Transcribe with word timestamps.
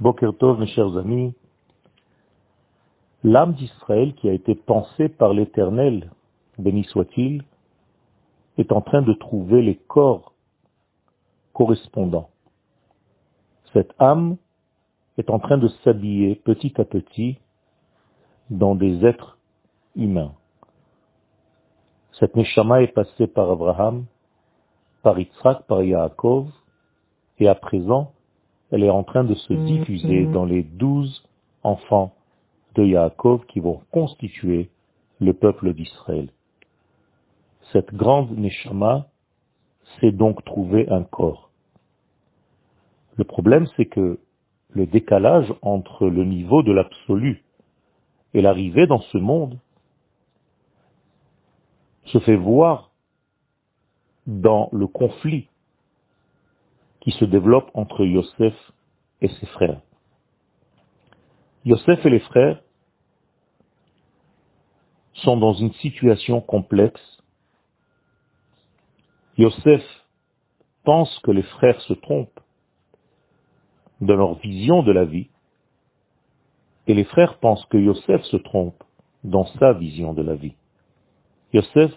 Boker 0.00 0.32
Tov, 0.38 0.58
mes 0.58 0.66
chers 0.66 0.96
amis, 0.96 1.34
l'âme 3.22 3.52
d'Israël 3.52 4.14
qui 4.14 4.30
a 4.30 4.32
été 4.32 4.54
pensée 4.54 5.10
par 5.10 5.34
l'Éternel, 5.34 6.10
béni 6.58 6.84
soit-il, 6.84 7.44
est 8.56 8.72
en 8.72 8.80
train 8.80 9.02
de 9.02 9.12
trouver 9.12 9.60
les 9.60 9.76
corps 9.76 10.32
correspondants. 11.52 12.30
Cette 13.74 13.92
âme 13.98 14.38
est 15.18 15.28
en 15.28 15.38
train 15.38 15.58
de 15.58 15.68
s'habiller 15.84 16.34
petit 16.34 16.72
à 16.80 16.86
petit 16.86 17.36
dans 18.48 18.74
des 18.74 19.04
êtres 19.04 19.36
humains. 19.96 20.32
Cette 22.12 22.36
Neshama 22.36 22.80
est 22.80 22.94
passée 22.94 23.26
par 23.26 23.50
Abraham, 23.50 24.06
par 25.02 25.18
Yitzhak, 25.18 25.66
par 25.66 25.82
Yaakov, 25.82 26.48
et 27.38 27.48
à 27.48 27.54
présent, 27.54 28.12
elle 28.70 28.84
est 28.84 28.90
en 28.90 29.02
train 29.02 29.24
de 29.24 29.34
se 29.34 29.52
diffuser 29.52 30.26
dans 30.26 30.44
les 30.44 30.62
douze 30.62 31.24
enfants 31.62 32.14
de 32.74 32.84
Yaakov 32.84 33.46
qui 33.46 33.60
vont 33.60 33.80
constituer 33.90 34.70
le 35.20 35.32
peuple 35.32 35.74
d'Israël. 35.74 36.28
Cette 37.72 37.94
grande 37.94 38.36
Neshama 38.36 39.08
s'est 39.98 40.12
donc 40.12 40.44
trouvé 40.44 40.88
un 40.88 41.02
corps. 41.02 41.50
Le 43.16 43.24
problème, 43.24 43.66
c'est 43.76 43.86
que 43.86 44.18
le 44.70 44.86
décalage 44.86 45.52
entre 45.62 46.06
le 46.06 46.24
niveau 46.24 46.62
de 46.62 46.72
l'absolu 46.72 47.42
et 48.34 48.40
l'arrivée 48.40 48.86
dans 48.86 49.00
ce 49.00 49.18
monde 49.18 49.58
se 52.06 52.18
fait 52.20 52.36
voir 52.36 52.90
dans 54.26 54.68
le 54.72 54.86
conflit 54.86 55.48
qui 57.00 57.12
se 57.12 57.24
développe 57.24 57.70
entre 57.74 58.04
Yosef 58.04 58.54
et 59.20 59.28
ses 59.28 59.46
frères. 59.46 59.80
Yosef 61.64 62.04
et 62.04 62.10
les 62.10 62.20
frères 62.20 62.62
sont 65.14 65.36
dans 65.36 65.54
une 65.54 65.72
situation 65.74 66.40
complexe. 66.40 67.00
Yosef 69.36 69.82
pense 70.84 71.18
que 71.20 71.30
les 71.30 71.42
frères 71.42 71.80
se 71.82 71.92
trompent 71.92 72.40
dans 74.00 74.16
leur 74.16 74.34
vision 74.38 74.82
de 74.82 74.92
la 74.92 75.04
vie, 75.04 75.28
et 76.86 76.94
les 76.94 77.04
frères 77.04 77.38
pensent 77.38 77.64
que 77.66 77.76
Yosef 77.76 78.22
se 78.24 78.38
trompe 78.38 78.82
dans 79.24 79.46
sa 79.58 79.74
vision 79.74 80.14
de 80.14 80.22
la 80.22 80.34
vie. 80.34 80.54
Yosef 81.52 81.92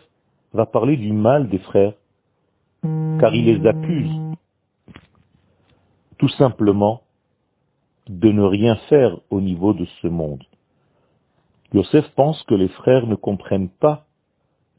va 0.52 0.66
parler 0.66 0.98
du 0.98 1.14
mal 1.14 1.50
des 1.50 1.59
frères, 1.59 1.94
car 2.81 3.34
il 3.34 3.46
les 3.46 3.66
accuse 3.66 4.34
tout 6.24 6.30
simplement 6.38 7.02
de 8.08 8.32
ne 8.32 8.44
rien 8.44 8.78
faire 8.88 9.20
au 9.30 9.42
niveau 9.42 9.74
de 9.74 9.84
ce 10.02 10.08
monde. 10.08 10.42
Yosef 11.74 12.08
pense 12.16 12.42
que 12.44 12.56
les 12.56 12.70
frères 12.70 13.08
ne 13.08 13.16
comprennent 13.16 13.68
pas 13.68 14.06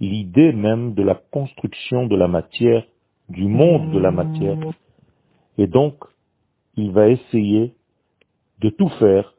l'idée 0.01 0.55
même 0.55 0.95
de 0.95 1.03
la 1.03 1.15
construction 1.15 2.07
de 2.07 2.17
la 2.17 2.29
matière, 2.29 2.83
du 3.29 3.47
monde 3.47 3.91
de 3.91 3.99
la 3.99 4.11
matière, 4.11 4.57
et 5.59 5.67
donc 5.67 6.03
il 6.77 6.93
va 6.93 7.11
essayer 7.11 7.75
de 8.61 8.71
tout 8.71 8.89
faire 8.99 9.35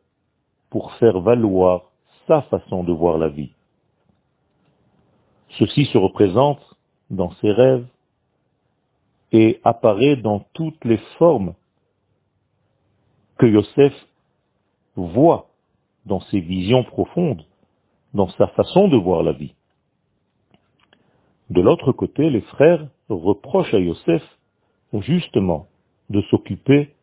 pour 0.70 0.92
faire 1.00 1.22
valoir 1.22 1.90
sa 2.28 2.44
façon 2.44 2.84
de 2.84 2.94
voir 2.94 3.18
la 3.18 3.30
vie. 3.30 3.50
Ceci 5.58 5.86
se 5.86 5.98
représente 5.98 6.62
dans 7.10 7.32
ses 7.42 7.52
rêves 7.52 7.88
et 9.32 9.60
apparaît 9.64 10.18
dans 10.18 10.46
toutes 10.54 10.86
les 10.86 11.00
formes 11.18 11.56
que 13.38 13.46
Yosef 13.46 13.94
voit 14.96 15.50
dans 16.06 16.22
ses 16.22 16.40
visions 16.40 16.84
profondes, 16.84 17.46
dans 18.14 18.30
sa 18.30 18.48
façon 18.48 18.88
de 18.88 18.98
voir 18.98 19.24
la 19.24 19.34
vie. 19.34 19.54
De 21.50 21.62
l'autre 21.62 21.92
côté, 21.92 22.30
les 22.30 22.42
frères 22.42 22.88
reprochent 23.10 23.74
à 23.74 23.80
Yosef 23.80 24.24
justement 24.94 25.68
de 26.10 26.22
s'occuper 26.24 26.94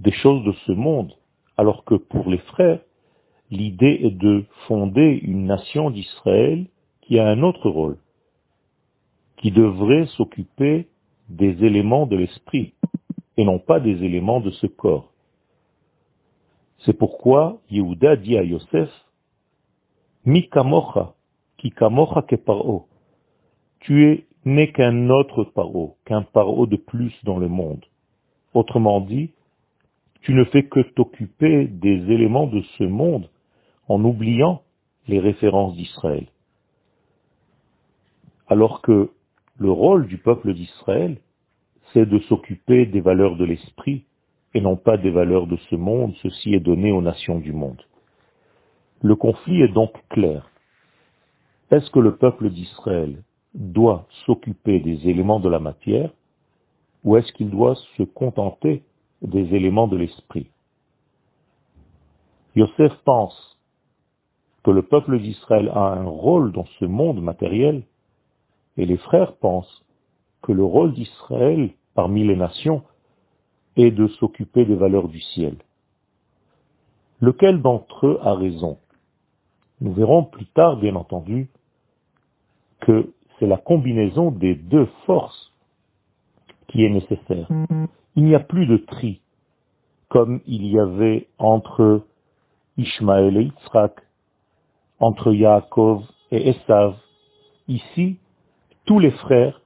des 0.00 0.12
choses 0.12 0.44
de 0.44 0.52
ce 0.66 0.72
monde, 0.72 1.12
alors 1.56 1.84
que 1.84 1.94
pour 1.94 2.28
les 2.28 2.38
frères, 2.38 2.80
l'idée 3.50 4.00
est 4.02 4.18
de 4.18 4.44
fonder 4.66 5.20
une 5.22 5.46
nation 5.46 5.90
d'Israël 5.90 6.66
qui 7.02 7.18
a 7.18 7.28
un 7.28 7.42
autre 7.42 7.68
rôle, 7.70 7.98
qui 9.36 9.50
devrait 9.50 10.06
s'occuper 10.16 10.88
des 11.28 11.64
éléments 11.64 12.06
de 12.06 12.16
l'esprit 12.16 12.74
et 13.36 13.44
non 13.44 13.58
pas 13.58 13.80
des 13.80 14.04
éléments 14.04 14.40
de 14.40 14.50
ce 14.50 14.66
corps. 14.66 15.11
C'est 16.84 16.92
pourquoi 16.92 17.60
Yehuda 17.70 18.16
dit 18.16 18.36
à 18.36 18.42
Yosef, 18.42 18.90
Mi 20.24 20.48
kamocha, 20.48 21.14
ki 21.58 21.70
kamocha 21.70 22.22
ke 22.22 22.36
paro. 22.36 22.86
Tu 23.80 24.06
es 24.06 24.26
n'est 24.44 24.72
qu'un 24.72 25.08
autre 25.10 25.44
paro, 25.44 25.96
qu'un 26.04 26.22
paro 26.22 26.66
de 26.66 26.76
plus 26.76 27.12
dans 27.24 27.38
le 27.38 27.48
monde. 27.48 27.84
Autrement 28.54 29.00
dit, 29.00 29.30
tu 30.22 30.34
ne 30.34 30.44
fais 30.44 30.64
que 30.64 30.80
t'occuper 30.80 31.66
des 31.66 32.10
éléments 32.10 32.46
de 32.46 32.62
ce 32.78 32.84
monde 32.84 33.28
en 33.88 34.04
oubliant 34.04 34.62
les 35.08 35.20
références 35.20 35.74
d'Israël. 35.76 36.26
Alors 38.48 38.82
que 38.82 39.10
le 39.58 39.70
rôle 39.70 40.06
du 40.06 40.18
peuple 40.18 40.54
d'Israël, 40.54 41.18
c'est 41.92 42.06
de 42.06 42.18
s'occuper 42.20 42.86
des 42.86 43.00
valeurs 43.00 43.36
de 43.36 43.44
l'esprit, 43.44 44.04
et 44.54 44.60
non 44.60 44.76
pas 44.76 44.96
des 44.96 45.10
valeurs 45.10 45.46
de 45.46 45.56
ce 45.70 45.76
monde, 45.76 46.14
ceci 46.22 46.54
est 46.54 46.60
donné 46.60 46.92
aux 46.92 47.02
nations 47.02 47.38
du 47.38 47.52
monde. 47.52 47.80
Le 49.02 49.16
conflit 49.16 49.62
est 49.62 49.72
donc 49.72 49.92
clair. 50.10 50.48
Est-ce 51.70 51.90
que 51.90 51.98
le 51.98 52.16
peuple 52.16 52.50
d'Israël 52.50 53.22
doit 53.54 54.06
s'occuper 54.26 54.80
des 54.80 55.08
éléments 55.08 55.40
de 55.40 55.48
la 55.48 55.58
matière 55.58 56.10
ou 57.04 57.16
est-ce 57.16 57.32
qu'il 57.32 57.50
doit 57.50 57.74
se 57.96 58.02
contenter 58.02 58.84
des 59.22 59.54
éléments 59.54 59.88
de 59.88 59.96
l'esprit? 59.96 60.48
Yosef 62.54 62.92
pense 63.04 63.58
que 64.62 64.70
le 64.70 64.82
peuple 64.82 65.18
d'Israël 65.18 65.70
a 65.74 65.94
un 65.94 66.04
rôle 66.04 66.52
dans 66.52 66.66
ce 66.78 66.84
monde 66.84 67.20
matériel 67.22 67.82
et 68.76 68.86
les 68.86 68.98
frères 68.98 69.36
pensent 69.36 69.84
que 70.42 70.52
le 70.52 70.64
rôle 70.64 70.92
d'Israël 70.92 71.70
parmi 71.94 72.24
les 72.24 72.36
nations 72.36 72.82
et 73.76 73.90
de 73.90 74.06
s'occuper 74.08 74.64
des 74.64 74.74
valeurs 74.74 75.08
du 75.08 75.20
ciel. 75.20 75.56
Lequel 77.20 77.62
d'entre 77.62 78.06
eux 78.06 78.18
a 78.22 78.34
raison? 78.34 78.78
Nous 79.80 79.92
verrons 79.92 80.24
plus 80.24 80.46
tard, 80.46 80.76
bien 80.76 80.94
entendu, 80.96 81.48
que 82.80 83.12
c'est 83.38 83.46
la 83.46 83.56
combinaison 83.56 84.30
des 84.30 84.54
deux 84.54 84.86
forces 85.06 85.52
qui 86.68 86.84
est 86.84 86.90
nécessaire. 86.90 87.48
Il 88.16 88.24
n'y 88.24 88.34
a 88.34 88.40
plus 88.40 88.66
de 88.66 88.76
tri, 88.76 89.20
comme 90.08 90.40
il 90.46 90.66
y 90.66 90.78
avait 90.78 91.28
entre 91.38 92.02
Ishmaël 92.76 93.36
et 93.36 93.44
Yitzhak, 93.44 94.00
entre 95.00 95.32
Yaakov 95.32 96.04
et 96.30 96.50
Esav. 96.50 96.94
Ici, 97.68 98.18
tous 98.84 98.98
les 98.98 99.10
frères 99.10 99.60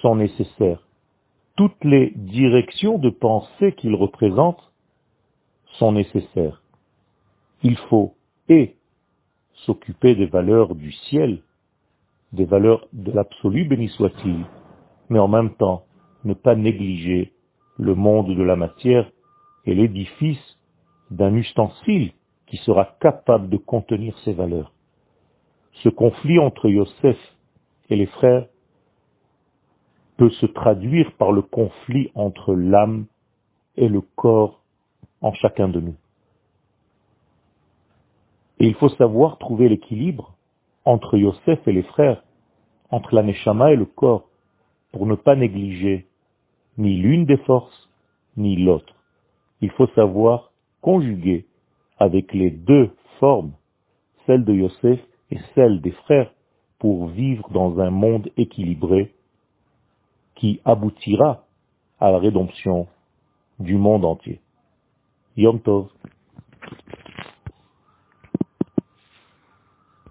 sont 0.00 0.16
nécessaires 0.16 0.81
toutes 1.62 1.84
les 1.84 2.10
directions 2.16 2.98
de 2.98 3.08
pensée 3.08 3.70
qu'il 3.76 3.94
représente 3.94 4.58
sont 5.78 5.92
nécessaires. 5.92 6.60
Il 7.62 7.76
faut 7.88 8.16
et 8.48 8.74
s'occuper 9.64 10.16
des 10.16 10.26
valeurs 10.26 10.74
du 10.74 10.90
ciel, 10.90 11.40
des 12.32 12.46
valeurs 12.46 12.88
de 12.92 13.12
l'absolu, 13.12 13.64
béni 13.64 13.88
soit-il, 13.90 14.44
mais 15.08 15.20
en 15.20 15.28
même 15.28 15.54
temps 15.54 15.84
ne 16.24 16.34
pas 16.34 16.56
négliger 16.56 17.32
le 17.78 17.94
monde 17.94 18.36
de 18.36 18.42
la 18.42 18.56
matière 18.56 19.08
et 19.64 19.76
l'édifice 19.76 20.58
d'un 21.12 21.32
ustensile 21.36 22.10
qui 22.48 22.56
sera 22.56 22.86
capable 23.00 23.48
de 23.48 23.56
contenir 23.56 24.18
ces 24.24 24.32
valeurs. 24.32 24.72
Ce 25.74 25.88
conflit 25.90 26.40
entre 26.40 26.68
Yosef 26.68 27.18
et 27.88 27.94
les 27.94 28.06
frères 28.06 28.48
se 30.30 30.46
traduire 30.46 31.12
par 31.12 31.32
le 31.32 31.42
conflit 31.42 32.10
entre 32.14 32.54
l'âme 32.54 33.06
et 33.76 33.88
le 33.88 34.00
corps 34.00 34.60
en 35.20 35.32
chacun 35.32 35.68
de 35.68 35.80
nous. 35.80 35.96
Et 38.58 38.66
il 38.66 38.74
faut 38.74 38.90
savoir 38.90 39.38
trouver 39.38 39.68
l'équilibre 39.68 40.34
entre 40.84 41.16
Yosef 41.16 41.66
et 41.66 41.72
les 41.72 41.82
frères, 41.82 42.22
entre 42.90 43.14
la 43.14 43.22
Neshama 43.22 43.72
et 43.72 43.76
le 43.76 43.86
corps, 43.86 44.28
pour 44.92 45.06
ne 45.06 45.14
pas 45.14 45.36
négliger 45.36 46.06
ni 46.78 46.96
l'une 46.96 47.24
des 47.24 47.38
forces, 47.38 47.88
ni 48.36 48.56
l'autre. 48.56 48.94
Il 49.60 49.70
faut 49.70 49.88
savoir 49.88 50.52
conjuguer 50.80 51.46
avec 51.98 52.32
les 52.32 52.50
deux 52.50 52.90
formes, 53.18 53.52
celle 54.26 54.44
de 54.44 54.52
Yosef 54.52 55.00
et 55.30 55.38
celle 55.54 55.80
des 55.80 55.92
frères, 55.92 56.32
pour 56.78 57.06
vivre 57.06 57.48
dans 57.50 57.78
un 57.78 57.90
monde 57.90 58.28
équilibré 58.36 59.12
qui 60.34 60.60
aboutira 60.64 61.44
à 62.00 62.10
la 62.10 62.18
rédemption 62.18 62.86
du 63.58 63.76
monde 63.76 64.04
entier. 64.04 64.40
Yom 65.36 65.60
Tov. 65.60 65.88